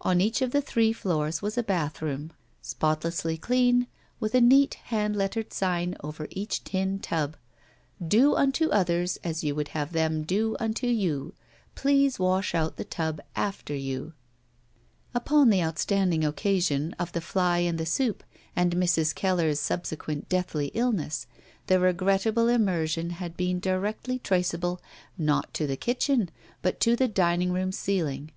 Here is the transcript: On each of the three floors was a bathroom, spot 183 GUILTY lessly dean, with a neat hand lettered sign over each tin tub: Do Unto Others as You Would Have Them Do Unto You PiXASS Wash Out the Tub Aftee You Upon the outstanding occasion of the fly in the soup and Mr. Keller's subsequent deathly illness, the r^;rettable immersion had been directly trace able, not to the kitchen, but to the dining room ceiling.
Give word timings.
On 0.00 0.22
each 0.22 0.40
of 0.40 0.52
the 0.52 0.62
three 0.62 0.90
floors 0.90 1.42
was 1.42 1.58
a 1.58 1.62
bathroom, 1.62 2.32
spot 2.62 3.04
183 3.04 3.04
GUILTY 3.04 3.40
lessly 3.46 3.78
dean, 3.78 3.86
with 4.18 4.34
a 4.34 4.40
neat 4.40 4.74
hand 4.84 5.14
lettered 5.14 5.52
sign 5.52 5.94
over 6.02 6.26
each 6.30 6.64
tin 6.64 6.98
tub: 6.98 7.36
Do 8.02 8.34
Unto 8.34 8.70
Others 8.70 9.18
as 9.22 9.44
You 9.44 9.54
Would 9.54 9.68
Have 9.76 9.92
Them 9.92 10.22
Do 10.22 10.56
Unto 10.58 10.86
You 10.86 11.34
PiXASS 11.76 12.18
Wash 12.18 12.54
Out 12.54 12.78
the 12.78 12.86
Tub 12.86 13.20
Aftee 13.36 13.82
You 13.84 14.14
Upon 15.14 15.50
the 15.50 15.62
outstanding 15.62 16.24
occasion 16.24 16.94
of 16.98 17.12
the 17.12 17.20
fly 17.20 17.58
in 17.58 17.76
the 17.76 17.84
soup 17.84 18.24
and 18.56 18.74
Mr. 18.76 19.14
Keller's 19.14 19.60
subsequent 19.60 20.30
deathly 20.30 20.68
illness, 20.72 21.26
the 21.66 21.74
r^;rettable 21.74 22.50
immersion 22.50 23.10
had 23.10 23.36
been 23.36 23.60
directly 23.60 24.18
trace 24.18 24.54
able, 24.54 24.80
not 25.18 25.52
to 25.52 25.66
the 25.66 25.76
kitchen, 25.76 26.30
but 26.62 26.80
to 26.80 26.96
the 26.96 27.08
dining 27.08 27.52
room 27.52 27.72
ceiling. 27.72 28.30